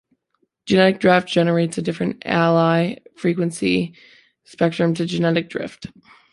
[0.65, 3.93] Genetic draft generates a different allele frequency
[4.45, 5.89] spectrum to genetic drift.